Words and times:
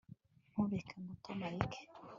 ntureke 0.51 0.95
ngo 1.01 1.13
tom 1.23 1.39
areke 1.47 1.79